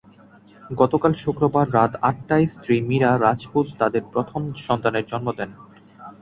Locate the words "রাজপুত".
3.17-3.67